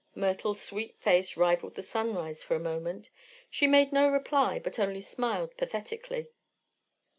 Myrtle's 0.15 0.59
sweet 0.59 0.97
face 0.99 1.37
rivaled 1.37 1.75
the 1.75 1.83
sunrise 1.83 2.41
for 2.41 2.55
a 2.55 2.59
moment. 2.59 3.11
She 3.51 3.67
made 3.67 3.93
no 3.93 4.09
reply 4.09 4.57
but 4.57 4.79
only 4.79 4.99
smiled 5.01 5.55
pathetically. 5.57 6.31